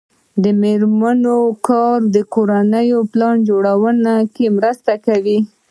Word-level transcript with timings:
د 0.43 0.45
میرمنو 0.61 1.39
کار 1.67 1.97
د 2.15 2.17
کورنۍ 2.33 2.87
پلان 3.11 3.35
جوړونې 3.47 4.45
مرسته 4.57 4.93
کوي. 5.05 5.39